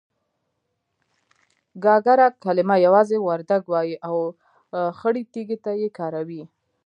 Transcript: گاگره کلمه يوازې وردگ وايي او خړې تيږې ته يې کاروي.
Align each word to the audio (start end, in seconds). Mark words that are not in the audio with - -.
گاگره 1.83 2.27
کلمه 2.43 2.75
يوازې 2.85 3.17
وردگ 3.27 3.63
وايي 3.71 3.95
او 4.07 4.17
خړې 4.99 5.23
تيږې 5.33 5.57
ته 5.65 5.71
يې 5.81 5.89
کاروي. 5.97 6.43